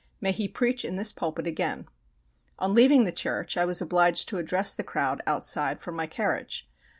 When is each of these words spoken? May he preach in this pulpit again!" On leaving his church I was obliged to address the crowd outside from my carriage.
May 0.19 0.31
he 0.31 0.47
preach 0.47 0.83
in 0.83 0.95
this 0.95 1.13
pulpit 1.13 1.45
again!" 1.45 1.87
On 2.57 2.73
leaving 2.73 3.05
his 3.05 3.13
church 3.13 3.55
I 3.55 3.65
was 3.65 3.83
obliged 3.83 4.27
to 4.29 4.39
address 4.39 4.73
the 4.73 4.81
crowd 4.83 5.21
outside 5.27 5.79
from 5.79 5.95
my 5.95 6.07
carriage. 6.07 6.67